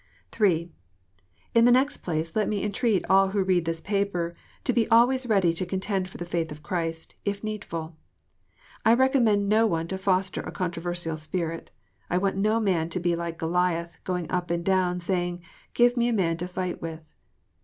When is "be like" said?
12.99-13.37